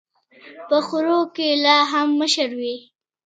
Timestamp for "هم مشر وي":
1.91-2.75